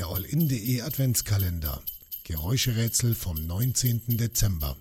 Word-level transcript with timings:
der 0.00 0.08
all-in.de 0.08 0.80
Adventskalender. 0.80 1.82
Geräuscherätsel 2.24 3.14
vom 3.14 3.36
19. 3.46 4.16
Dezember. 4.16 4.74